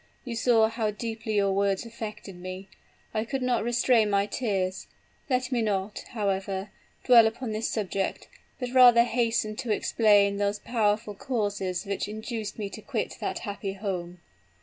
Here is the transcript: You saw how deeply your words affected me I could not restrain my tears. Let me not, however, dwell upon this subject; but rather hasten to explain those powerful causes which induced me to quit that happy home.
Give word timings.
You 0.25 0.35
saw 0.35 0.67
how 0.67 0.89
deeply 0.89 1.35
your 1.35 1.53
words 1.53 1.85
affected 1.85 2.35
me 2.35 2.69
I 3.13 3.23
could 3.23 3.43
not 3.43 3.63
restrain 3.63 4.09
my 4.09 4.25
tears. 4.25 4.87
Let 5.29 5.51
me 5.51 5.61
not, 5.61 5.99
however, 6.13 6.71
dwell 7.03 7.27
upon 7.27 7.51
this 7.51 7.69
subject; 7.69 8.27
but 8.59 8.73
rather 8.73 9.03
hasten 9.03 9.55
to 9.57 9.69
explain 9.69 10.37
those 10.37 10.57
powerful 10.57 11.13
causes 11.13 11.85
which 11.85 12.07
induced 12.07 12.57
me 12.57 12.67
to 12.71 12.81
quit 12.81 13.17
that 13.19 13.37
happy 13.45 13.73
home. 13.73 14.21